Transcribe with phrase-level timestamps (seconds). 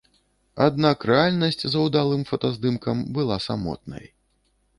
[0.67, 4.05] Аднак рэальнасць за ўдалым фотаздымкам была самотнай.